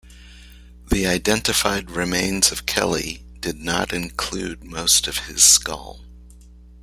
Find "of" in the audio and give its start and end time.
2.51-2.65, 5.07-5.27